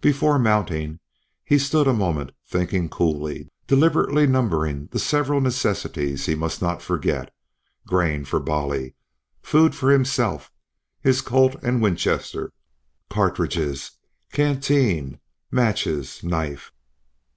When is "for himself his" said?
9.74-11.20